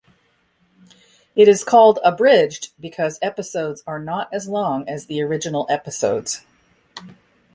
[1.35, 6.43] It is called "Abridged" because episodes are not as long as the original episodes.